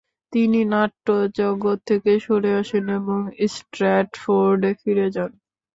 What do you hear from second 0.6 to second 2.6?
নাট্যজগৎ থেকে সরে